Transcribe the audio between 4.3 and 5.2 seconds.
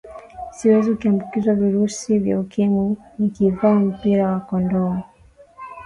wa kondomu